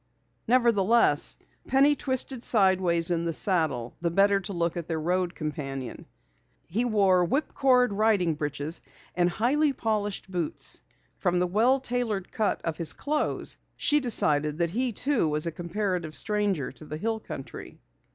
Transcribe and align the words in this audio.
Nevertheless, 0.47 1.37
Penny 1.67 1.95
twisted 1.95 2.43
sideways 2.43 3.11
in 3.11 3.25
the 3.25 3.33
saddle 3.33 3.95
the 4.01 4.09
better 4.09 4.39
to 4.39 4.51
look 4.51 4.75
at 4.75 4.87
their 4.87 4.99
road 4.99 5.35
companion. 5.35 6.07
He 6.67 6.83
wore 6.85 7.23
whipcord 7.23 7.93
riding 7.93 8.33
breeches 8.33 8.81
and 9.13 9.29
highly 9.29 9.73
polished 9.73 10.31
boots. 10.31 10.81
From 11.19 11.37
the 11.37 11.45
well 11.45 11.79
tailored 11.79 12.31
cut 12.31 12.59
of 12.63 12.77
his 12.77 12.93
clothes 12.93 13.57
she 13.77 13.99
decided 13.99 14.57
that 14.57 14.71
he 14.71 14.91
too 14.91 15.29
was 15.29 15.45
a 15.45 15.51
comparative 15.51 16.15
stranger 16.15 16.71
to 16.71 16.85
the 16.85 16.97
hill 16.97 17.19
country. 17.19 17.79